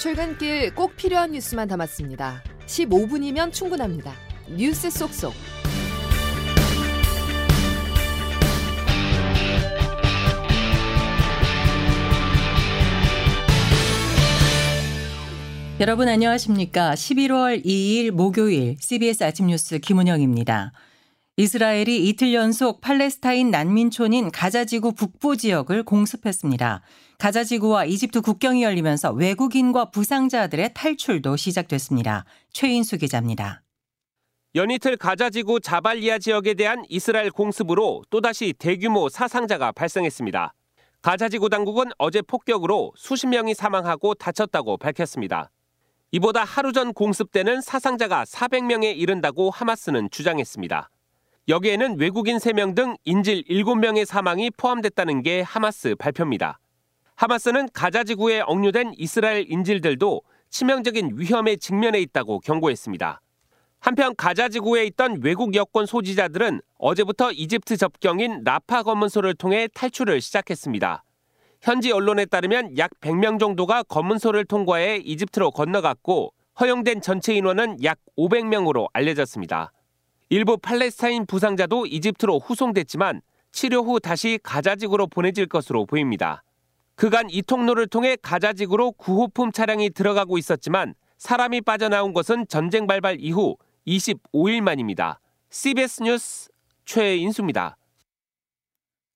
[0.00, 2.42] 출근길 꼭 필요한 뉴스만 담았습니다.
[2.64, 4.14] 15분이면 충분합니다.
[4.48, 5.34] 뉴스 속속.
[15.80, 16.94] 여러분 안녕하십니까?
[16.94, 20.72] 11월 2일 목요일 CBS 아침 뉴스 김은영입니다.
[21.40, 26.82] 이스라엘이 이틀 연속 팔레스타인 난민촌인 가자지구 북부 지역을 공습했습니다.
[27.16, 32.26] 가자지구와 이집트 국경이 열리면서 외국인과 부상자들의 탈출도 시작됐습니다.
[32.52, 33.62] 최인수 기자입니다.
[34.54, 40.52] 연이틀 가자지구 자발리아 지역에 대한 이스라엘 공습으로 또다시 대규모 사상자가 발생했습니다.
[41.00, 45.50] 가자지구 당국은 어제 폭격으로 수십 명이 사망하고 다쳤다고 밝혔습니다.
[46.12, 50.90] 이보다 하루 전 공습 때는 사상자가 400명에 이른다고 하마스는 주장했습니다.
[51.50, 56.60] 여기에는 외국인 3명 등 인질 7명의 사망이 포함됐다는 게 하마스 발표입니다.
[57.16, 63.20] 하마스는 가자 지구에 억류된 이스라엘 인질들도 치명적인 위험에 직면해 있다고 경고했습니다.
[63.80, 71.02] 한편 가자 지구에 있던 외국 여권 소지자들은 어제부터 이집트 접경인 라파 검문소를 통해 탈출을 시작했습니다.
[71.62, 78.86] 현지 언론에 따르면 약 100명 정도가 검문소를 통과해 이집트로 건너갔고 허용된 전체 인원은 약 500명으로
[78.92, 79.72] 알려졌습니다.
[80.32, 86.44] 일부 팔레스타인 부상자도 이집트로 후송됐지만 치료 후 다시 가자지구로 보내질 것으로 보입니다.
[86.94, 93.56] 그간 이 통로를 통해 가자지구로 구호품 차량이 들어가고 있었지만 사람이 빠져나온 것은 전쟁 발발 이후
[93.88, 95.18] 25일 만입니다.
[95.50, 96.48] CBS 뉴스
[96.84, 97.76] 최인수입니다.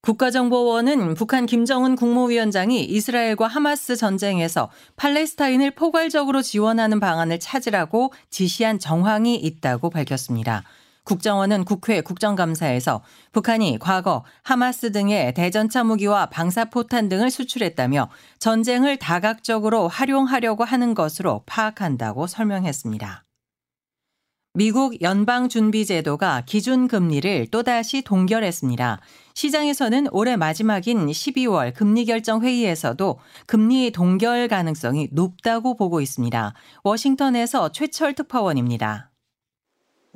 [0.00, 9.90] 국가정보원은 북한 김정은 국무위원장이 이스라엘과 하마스 전쟁에서 팔레스타인을 포괄적으로 지원하는 방안을 찾으라고 지시한 정황이 있다고
[9.90, 10.64] 밝혔습니다.
[11.04, 13.02] 국정원은 국회 국정감사에서
[13.32, 22.26] 북한이 과거 하마스 등의 대전차 무기와 방사포탄 등을 수출했다며 전쟁을 다각적으로 활용하려고 하는 것으로 파악한다고
[22.26, 23.24] 설명했습니다.
[24.56, 29.00] 미국 연방준비제도가 기준금리를 또다시 동결했습니다.
[29.34, 36.54] 시장에서는 올해 마지막인 12월 금리결정회의에서도 금리 동결 가능성이 높다고 보고 있습니다.
[36.84, 39.10] 워싱턴에서 최철 특파원입니다.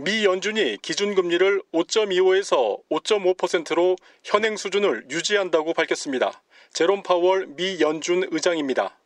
[0.01, 6.41] 미 연준이 기준금리를 5.25에서 5.5%로 현행 수준을 유지한다고 밝혔습니다.
[6.73, 8.97] 제롬 파월 미 연준 의장입니다.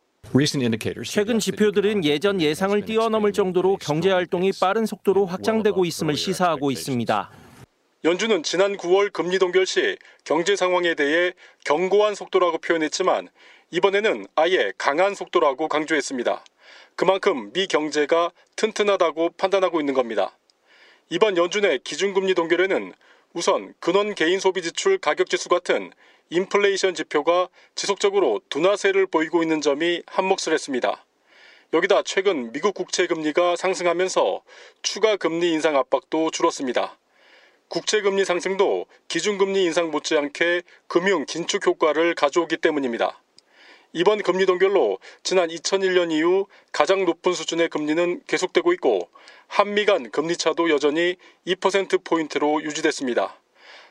[1.03, 7.31] 최근 지표들은 예전 예상을 뛰어넘을 정도로 경제 활동이 빠른 속도로 확장되고 있음을 시사하고 있습니다.
[8.03, 11.33] 연준은 지난 9월 금리 동결 시 경제 상황에 대해
[11.65, 13.29] 견고한 속도라고 표현했지만
[13.71, 16.45] 이번에는 아예 강한 속도라고 강조했습니다.
[16.95, 20.37] 그만큼 미 경제가 튼튼하다고 판단하고 있는 겁니다.
[21.09, 22.93] 이번 연준의 기준금리 동결에는
[23.33, 25.91] 우선 근원 개인 소비 지출 가격 지수 같은
[26.29, 31.03] 인플레이션 지표가 지속적으로 둔화세를 보이고 있는 점이 한몫을 했습니다.
[31.73, 34.43] 여기다 최근 미국 국채 금리가 상승하면서
[34.81, 36.97] 추가 금리 인상 압박도 줄었습니다.
[37.67, 43.22] 국채 금리 상승도 기준 금리 인상 못지않게 금융 긴축 효과를 가져오기 때문입니다.
[43.95, 49.07] 이번 금리 동결로 지난 2001년 이후 가장 높은 수준의 금리는 계속되고 있고
[49.47, 51.15] 한미 간 금리 차도 여전히
[51.45, 53.39] 2%포인트로 유지됐습니다.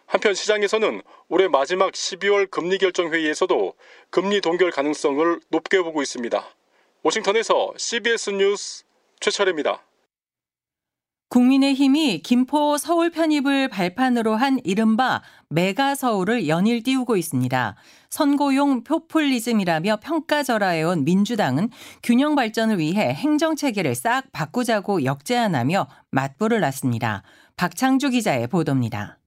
[0.06, 3.74] 한편 시장에서는 올해 마지막 12월 금리 결정 회의에서도
[4.10, 6.52] 금리 동결 가능성을 높게 보고 있습니다.
[7.04, 8.82] 워싱턴에서 CBS 뉴스
[9.20, 9.84] 최철입니다.
[11.32, 17.75] 국민의힘이 김포 서울 편입을 발판으로 한 이른바 메가 서울을 연일 띄우고 있습니다.
[18.10, 21.70] 선거용 포퓰리즘이라며 평가절하해온 민주당은
[22.03, 27.22] 균형 발전을 위해 행정 체계를 싹 바꾸자고 역제안하며 맞불을 놨습니다.
[27.56, 29.19] 박창주 기자의 보도입니다.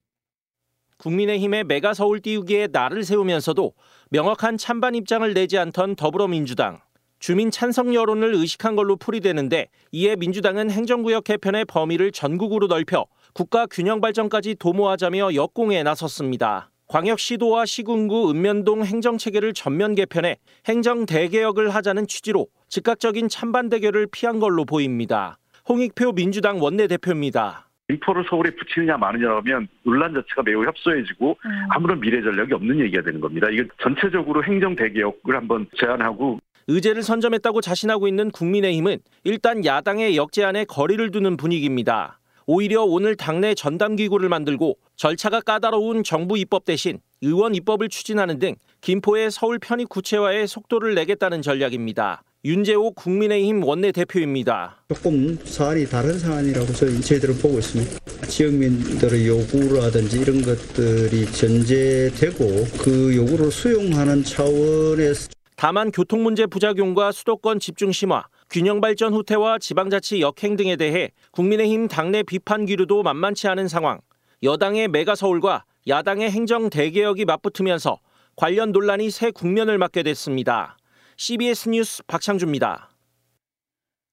[0.99, 3.73] 국민의힘의 메가 서울 띄우기에 날을 세우면서도
[4.11, 6.81] 명확한 찬반 입장을 내지 않던 더불어민주당.
[7.25, 13.99] 주민 찬성 여론을 의식한 걸로 풀이되는데 이에 민주당은 행정구역 개편의 범위를 전국으로 넓혀 국가 균형
[13.99, 16.69] 발전까지 도모하자며 역공에 나섰습니다.
[16.87, 20.37] 광역시도와 시군구 읍면동 행정체계를 전면 개편해
[20.67, 25.39] 행정 대개혁을 하자는 취지로 즉각적인 찬반 대결을 피한 걸로 보입니다.
[25.67, 27.65] 홍익표 민주당 원내대표입니다.
[27.89, 31.51] 인포를 서울에 붙이느냐 마느냐라면 논란 자체가 매우 협소해지고 음.
[31.69, 33.47] 아무런 미래 전략이 없는 얘기가 되는 겁니다.
[33.49, 41.11] 이게 전체적으로 행정 대개혁을 한번 제안하고 의제를 선점했다고 자신하고 있는 국민의힘은 일단 야당의 역제안에 거리를
[41.11, 42.19] 두는 분위기입니다.
[42.47, 49.31] 오히려 오늘 당내 전담기구를 만들고 절차가 까다로운 정부 입법 대신 의원 입법을 추진하는 등 김포의
[49.31, 52.23] 서울 편입 구체화에 속도를 내겠다는 전략입니다.
[52.43, 54.83] 윤재호 국민의힘 원내대표입니다.
[54.89, 57.99] 조금 사안이 다른 사안이라고 저희, 저희들은 보고 있습니다.
[58.27, 62.45] 지역민들의 요구라든지 이런 것들이 전제되고
[62.83, 65.29] 그 요구를 수용하는 차원에서
[65.65, 71.87] 다만 교통 문제 부작용과 수도권 집중 심화, 균형 발전 후퇴와 지방자치 역행 등에 대해 국민의힘
[71.87, 73.99] 당내 비판 기류도 만만치 않은 상황.
[74.43, 77.97] 여당의 메가 서울과 야당의 행정 대개혁이 맞붙으면서
[78.35, 80.77] 관련 논란이 새 국면을 맞게 됐습니다.
[81.17, 82.91] CBS 뉴스 박창주입니다.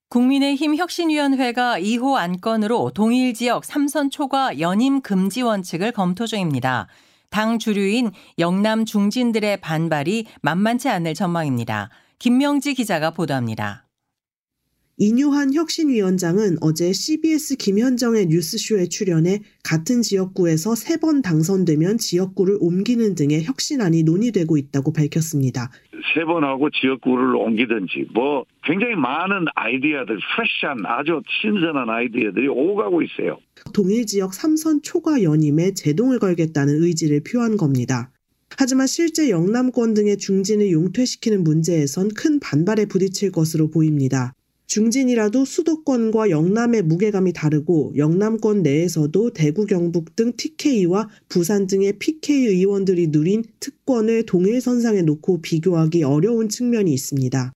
[0.09, 6.87] 국민의힘 혁신위원회가 2호 안건으로 동일 지역 3선 초과 연임 금지 원칙을 검토 중입니다.
[7.33, 11.89] 당 주류인 영남 중진들의 반발이 만만치 않을 전망입니다.
[12.19, 13.87] 김명지 기자가 보도합니다.
[14.97, 23.43] 이뉴한 혁신위원장은 어제 CBS 김현정의 뉴스쇼에 출연해 같은 지역구에서 세 번 당선되면 지역구를 옮기는 등의
[23.43, 25.71] 혁신안이 논의되고 있다고 밝혔습니다.
[26.13, 33.39] 세 번 하고 지역구를 옮기든지 뭐 굉장히 많은 아이디어들, 프레시한 아주 신선한 아이디어들이 오가고 있어요.
[33.73, 38.11] 동일 지역 3선 초과 연임에 제동을 걸겠다는 의지를 표한 겁니다.
[38.57, 44.33] 하지만 실제 영남권 등의 중진을 용퇴시키는 문제에선 큰 반발에 부딪힐 것으로 보입니다.
[44.67, 53.07] 중진이라도 수도권과 영남의 무게감이 다르고 영남권 내에서도 대구 경북 등 TK와 부산 등의 PK 의원들이
[53.07, 57.53] 누린 특권을 동일 선상에 놓고 비교하기 어려운 측면이 있습니다.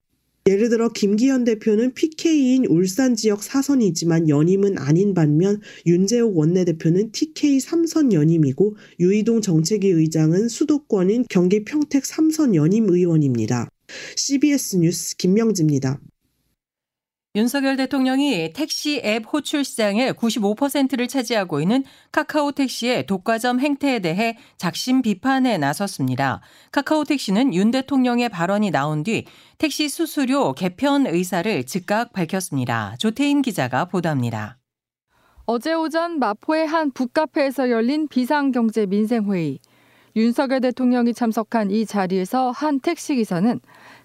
[0.48, 8.12] 예를 들어 김기현 대표는 PK인 울산 지역 사선이지만 연임은 아닌 반면 윤재옥 원내대표는 TK 3선
[8.12, 13.68] 연임이고 유이동 정책위 의장은 수도권인 경기 평택 3선 연임 의원입니다.
[14.16, 16.00] CBS 뉴스 김명지입니다.
[17.38, 25.02] 윤석열 대통령이 택시 앱 호출 시장의 95%를 차지하고 있는 카카오 택시의 독과점 행태에 대해 작심
[25.02, 26.40] 비판에 나섰습니다.
[26.72, 29.24] 카카오 택시는 윤 대통령의 발언이 나온 뒤
[29.56, 32.96] 택시 수수료 개편 의사를 즉각 밝혔습니다.
[32.98, 34.58] 조태인 기자가 보도합니다.
[35.46, 39.60] 어제 오전 마포의 한 북카페에서 열린 비상경제 민생회의.
[40.16, 43.60] 윤석열 대통령이 참석한 이 자리에서 한 택시기사는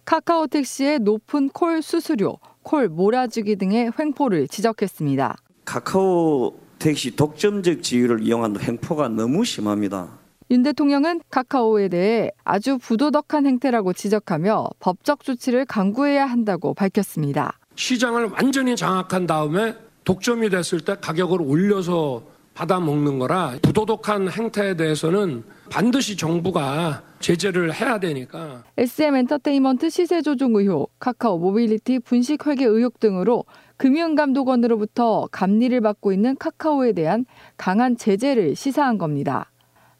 [0.06, 5.36] 카카오 택시의 높은 콜 수수료, 콜 몰아주기 등의 횡포를 지적했습니다.
[5.65, 10.10] 카카오 택시 독점적 지위를 이용한 횡포가 너무 심합니다.
[10.51, 17.57] 윤 대통령은 카카오에 대해 아주 부도덕한 행태라고 지적하며 법적 조치를 강구해야 한다고 밝혔습니다.
[17.75, 22.24] 시장을 완전히 장악한 다음에 독점이 됐을 때 가격을 올려서
[22.54, 28.65] 받아먹는 거라 부도덕한 행태에 대해서는 반드시 정부가 제재를 해야 되니까.
[28.77, 33.45] SM 엔터테인먼트 시세 조종 의혹, 카카오 모빌리티 분식 회계 의혹 등으로
[33.77, 37.25] 금융감독원으로부터 감리를 받고 있는 카카오에 대한
[37.55, 39.49] 강한 제재를 시사한 겁니다.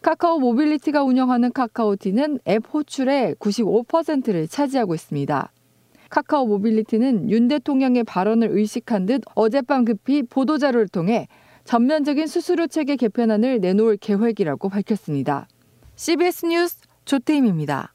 [0.01, 5.51] 카카오 모빌리티가 운영하는 카카오티는 앱 호출의 95%를 차지하고 있습니다.
[6.09, 11.29] 카카오 모빌리티는 윤 대통령의 발언을 의식한 듯 어젯밤 급히 보도자료를 통해
[11.63, 15.47] 전면적인 수수료 체계 개편안을 내놓을 계획이라고 밝혔습니다.
[15.95, 17.94] CBS 뉴스 조태임입니다.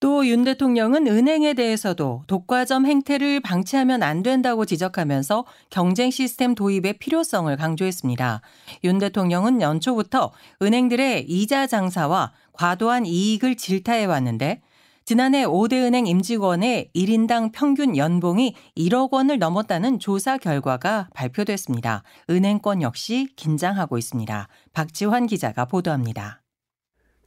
[0.00, 7.56] 또 윤 대통령은 은행에 대해서도 독과점 행태를 방치하면 안 된다고 지적하면서 경쟁 시스템 도입의 필요성을
[7.56, 8.40] 강조했습니다.
[8.84, 10.30] 윤 대통령은 연초부터
[10.62, 14.60] 은행들의 이자 장사와 과도한 이익을 질타해 왔는데
[15.04, 22.02] 지난해 5대 은행 임직원의 1인당 평균 연봉이 1억 원을 넘었다는 조사 결과가 발표됐습니다.
[22.28, 24.48] 은행권 역시 긴장하고 있습니다.
[24.74, 26.42] 박지환 기자가 보도합니다.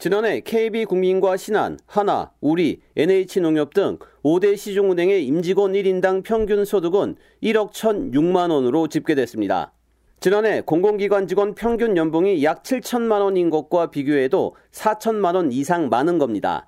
[0.01, 8.49] 지난해 KB국민과 신한, 하나, 우리, NH농협 등 5대 시중은행의 임직원 1인당 평균 소득은 1억 1,006만
[8.49, 9.73] 원으로 집계됐습니다.
[10.19, 16.67] 지난해 공공기관 직원 평균 연봉이 약 7천만 원인 것과 비교해도 4천만 원 이상 많은 겁니다.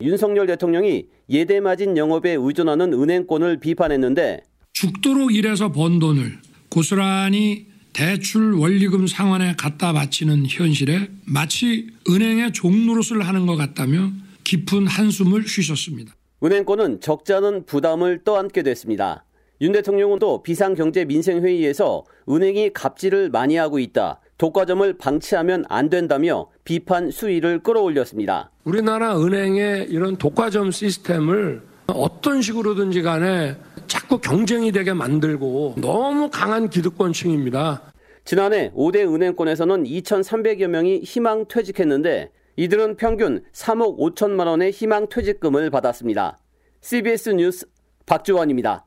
[0.00, 4.42] 윤석열 대통령이 예대마진 영업에 의존하는 은행권을 비판했는데
[4.74, 13.46] 죽도록 일해서 번 돈을 고스란히 대출 원리금 상환에 갖다 바치는 현실에 마치 은행의 종노릇을 하는
[13.46, 14.10] 것 같다며
[14.44, 16.14] 깊은 한숨을 쉬셨습니다.
[16.42, 19.24] 은행권은 적자는 부담을 떠안게 됐습니다.
[19.60, 24.20] 윤 대통령은 또 비상경제 민생회의에서 은행이 갑질을 많이 하고 있다.
[24.38, 28.50] 독과점을 방치하면 안 된다며 비판 수위를 끌어올렸습니다.
[28.64, 33.56] 우리나라 은행의 이런 독과점 시스템을 어떤 식으로든지 간에
[33.86, 37.92] 자꾸 경쟁이 되게 만들고 너무 강한 기득권층입니다.
[38.24, 46.38] 지난해 5대 은행권에서는 2,300여 명이 희망 퇴직했는데 이들은 평균 3억 5천만 원의 희망 퇴직금을 받았습니다.
[46.80, 47.66] CBS 뉴스
[48.06, 48.86] 박주원입니다.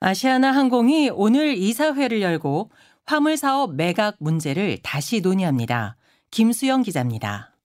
[0.00, 2.70] 아시아나 항공이 오늘 이사회를 열고
[3.06, 5.96] 화물 사업 매각 문제를 다시 논의합니다.
[6.30, 7.55] 김수영 기자입니다.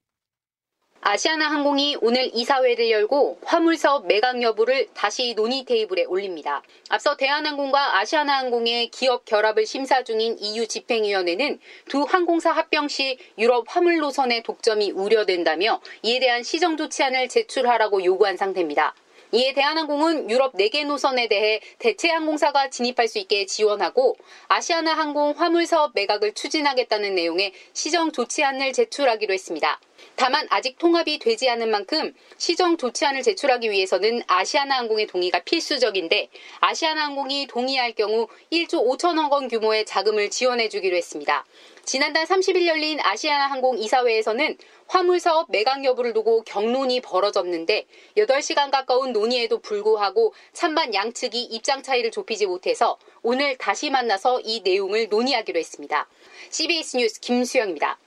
[1.04, 6.62] 아시아나 항공이 오늘 이사회를 열고 화물 사업 매각 여부를 다시 논의 테이블에 올립니다.
[6.90, 13.66] 앞서 대한항공과 아시아나 항공의 기업 결합을 심사 중인 EU 집행위원회는 두 항공사 합병 시 유럽
[13.68, 18.94] 화물 노선의 독점이 우려된다며 이에 대한 시정 조치안을 제출하라고 요구한 상태입니다.
[19.32, 24.18] 이에 대한항공은 유럽 4개 노선에 대해 대체 항공사가 진입할 수 있게 지원하고
[24.50, 29.80] 아시아나 항공 화물 사업 매각을 추진하겠다는 내용의 시정 조치안을 제출하기로 했습니다.
[30.16, 36.30] 다만 아직 통합이 되지 않은 만큼 시정 조치안을 제출하기 위해서는 아시아나 항공의 동의가 필수적인데
[36.60, 41.46] 아시아나 항공이 동의할 경우 1조 5천억 원 규모의 자금을 지원해 주기로 했습니다.
[41.84, 47.86] 지난달 30일 열린 아시아나 항공 이사회에서는 화물 사업 매각 여부를 두고 경론이 벌어졌는데
[48.18, 55.08] 8시간 가까운 논의에도 불구하고 찬반 양측이 입장 차이를 좁히지 못해서 오늘 다시 만나서 이 내용을
[55.10, 56.08] 논의하기로 했습니다.
[56.50, 57.98] CBS 뉴스 김수영입니다.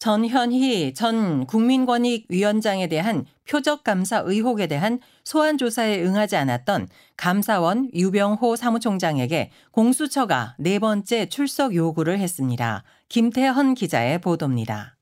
[0.00, 6.88] 전현희 전 국민권익위원장에 대한 표적 감사 의혹에 대한 소환 조사에 응하지 않았던
[7.18, 12.82] 감사원 유병호 사무총장에게 공수처가 네 번째 출석 요구를 했습니다.
[13.10, 14.96] 김태헌 기자의 보도입니다.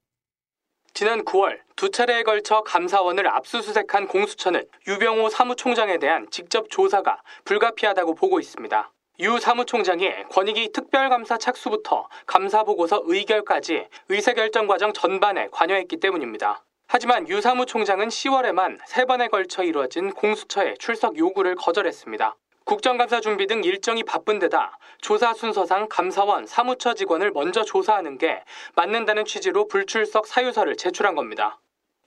[0.94, 8.40] 지난 9월 두 차례에 걸쳐 감사원을 압수수색한 공수처는 유병호 사무총장에 대한 직접 조사가 불가피하다고 보고
[8.40, 8.90] 있습니다.
[9.20, 16.62] 유 사무총장이 권익위 특별감사 착수부터 감사보고서 의결까지 의사결정 과정 전반에 관여했기 때문입니다.
[16.86, 22.36] 하지만 유 사무총장은 10월에만 세 번에 걸쳐 이루어진 공수처의 출석 요구를 거절했습니다.
[22.64, 28.44] 국정감사 준비 등 일정이 바쁜 데다 조사 순서상 감사원 사무처 직원을 먼저 조사하는 게
[28.76, 31.58] 맞는다는 취지로 불출석 사유서를 제출한 겁니다.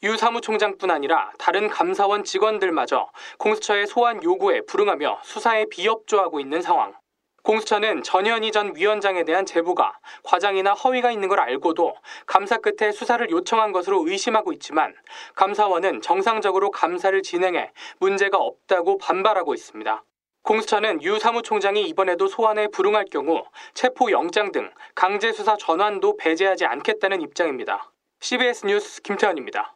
[0.04, 7.01] 유 사무총장뿐 아니라 다른 감사원 직원들마저 공수처의 소환 요구에 불응하며 수사에 비협조하고 있는 상황.
[7.44, 11.96] 공수처는 전현희 전 위원장에 대한 제보가 과장이나 허위가 있는 걸 알고도
[12.26, 14.94] 감사 끝에 수사를 요청한 것으로 의심하고 있지만
[15.36, 20.04] 감사원은 정상적으로 감사를 진행해 문제가 없다고 반발하고 있습니다.
[20.44, 23.44] 공수처는 유 사무총장이 이번에도 소환에 불응할 경우
[23.74, 27.92] 체포 영장 등 강제 수사 전환도 배제하지 않겠다는 입장입니다.
[28.20, 29.76] CBS 뉴스 김태현입니다.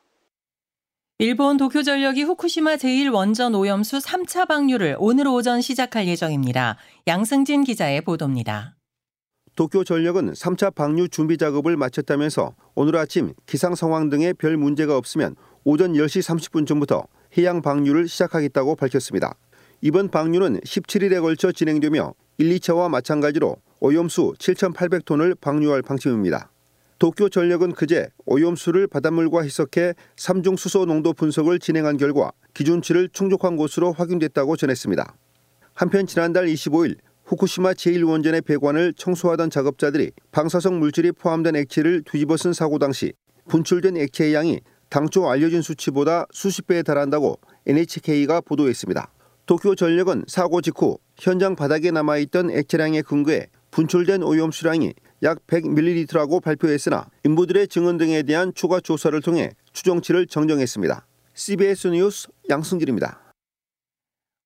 [1.17, 6.75] 일본 도쿄전력이 후쿠시마 제1원전 오염수 3차 방류를 오늘 오전 시작할 예정입니다.
[7.07, 8.75] 양승진 기자의 보도입니다.
[9.55, 15.93] 도쿄전력은 3차 방류 준비 작업을 마쳤다면서 오늘 아침 기상 상황 등에 별 문제가 없으면 오전
[15.93, 17.05] 10시 30분 전부터
[17.37, 19.37] 해양 방류를 시작하겠다고 밝혔습니다.
[19.79, 26.51] 이번 방류는 17일에 걸쳐 진행되며 1, 2차와 마찬가지로 오염수 7,800톤을 방류할 방침입니다.
[26.99, 34.55] 도쿄전력은 그제 오염수를 바닷물과 희석해 삼중 수소 농도 분석을 진행한 결과 기준치를 충족한 것으로 확인됐다고
[34.55, 35.15] 전했습니다.
[35.73, 42.79] 한편 지난달 25일 후쿠시마 제1원전의 배관을 청소하던 작업자들이 방사성 물질이 포함된 액체를 뒤집어 쓴 사고
[42.79, 43.13] 당시
[43.49, 49.11] 분출된 액체의 양이 당초 알려진 수치보다 수십 배에 달한다고 NHK가 보도했습니다.
[49.47, 54.93] 도쿄전력은 사고 직후 현장 바닥에 남아있던 액체량에 근거해 분출된 오염수량이
[55.25, 61.05] 약 100ml라고 발표했으나 인부들의 증언 등에 대한 추가 조사를 통해 추정치를 정정했습니다.
[61.33, 63.19] CBS 뉴스 양승길입니다.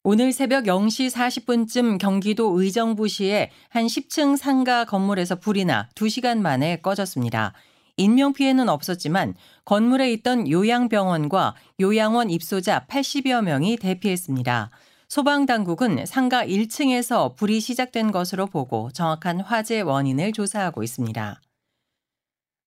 [0.03, 7.53] 오늘 새벽 0시 40분쯤 경기도 의정부시의 한 10층 상가 건물에서 불이 나 2시간 만에 꺼졌습니다.
[7.97, 14.71] 인명 피해는 없었지만 건물에 있던 요양병원과 요양원 입소자 80여 명이 대피했습니다.
[15.09, 21.41] 소방당국은 상가 1층에서 불이 시작된 것으로 보고 정확한 화재 원인을 조사하고 있습니다.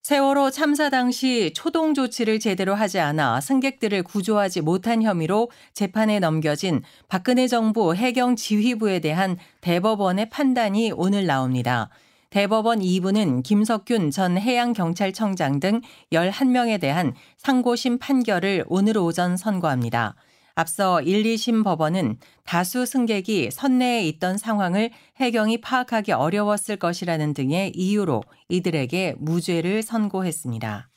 [0.01, 7.47] 세월호 참사 당시 초동 조치를 제대로 하지 않아 승객들을 구조하지 못한 혐의로 재판에 넘겨진 박근혜
[7.47, 11.87] 정부 해경 지휘부에 대한 대법원의 판단이 오늘 나옵니다.
[12.29, 15.79] 대법원 2부는 김석균 전 해양경찰청장 등
[16.11, 20.15] 11명에 대한 상고심 판결을 오늘 오전 선고합니다.
[20.55, 28.23] 앞서 1, 2심 법원은 다수 승객이 선내에 있던 상황을 해경이 파악하기 어려웠을 것이라는 등의 이유로
[28.49, 30.89] 이들에게 무죄를 선고했습니다.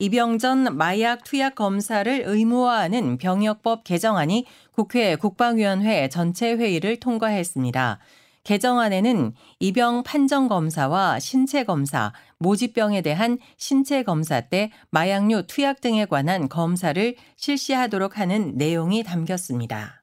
[0.00, 8.00] 입영전 마약 투약 검사를 의무화하는 병역법 개정안이 국회 국방위원회 전체 회의를 통과했습니다.
[8.42, 12.12] 개정안에는 입영 판정 검사와 신체 검사,
[12.44, 20.02] 모집병에 대한 신체 검사 때 마약류 투약 등에 관한 검사를 실시하도록 하는 내용이 담겼습니다.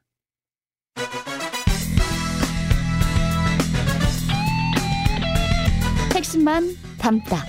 [6.14, 6.64] 핵심만
[6.98, 7.44] 담다.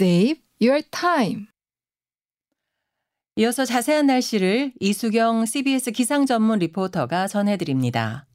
[0.00, 1.46] Save your time.
[3.36, 8.26] 이어서 자세한 날씨를 이수경 CBS 기상 전문 리포터가 전해드립니다.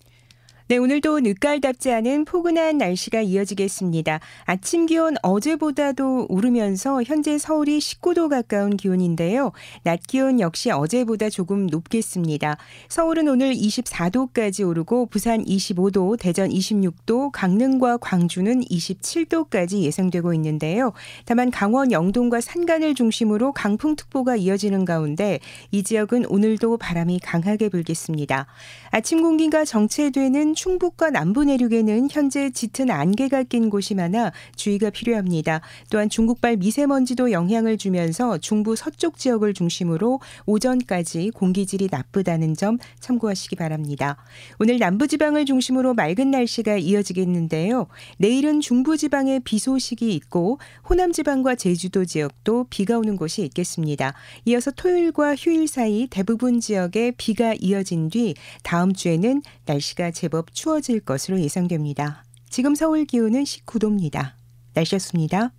[0.69, 4.19] 네, 오늘도 늦가을답지 않은 포근한 날씨가 이어지겠습니다.
[4.43, 9.53] 아침 기온 어제보다도 오르면서 현재 서울이 19도 가까운 기온인데요.
[9.83, 12.57] 낮 기온 역시 어제보다 조금 높겠습니다.
[12.89, 20.91] 서울은 오늘 24도까지 오르고 부산 25도, 대전 26도, 강릉과 광주는 27도까지 예상되고 있는데요.
[21.23, 25.39] 다만 강원 영동과 산간을 중심으로 강풍특보가 이어지는 가운데
[25.71, 28.47] 이 지역은 오늘도 바람이 강하게 불겠습니다.
[28.91, 35.61] 아침 공기가 정체되는 충북과 남부 내륙에는 현재 짙은 안개가 낀 곳이 많아 주의가 필요합니다.
[35.91, 44.17] 또한 중국발 미세먼지도 영향을 주면서 중부 서쪽 지역을 중심으로 오전까지 공기질이 나쁘다는 점 참고하시기 바랍니다.
[44.59, 47.85] 오늘 남부지방을 중심으로 맑은 날씨가 이어지겠는데요.
[48.17, 50.59] 내일은 중부지방에 비 소식이 있고
[50.89, 54.15] 호남지방과 제주도 지역도 비가 오는 곳이 있겠습니다.
[54.45, 58.33] 이어서 토요일과 휴일 사이 대부분 지역에 비가 이어진 뒤
[58.63, 62.23] 다음 주에는 날씨가 제법 추워질 것으로 예상됩니다.
[62.49, 64.33] 지금 서울 기온은 19도입니다.
[64.73, 65.51] 날씨였습니다.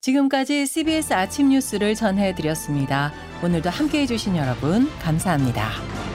[0.00, 3.12] 지금까지 CBS 아침 뉴스를 전해드렸습니다.
[3.42, 6.09] 오늘도 함께 해 주신 여러분, 감사합니다.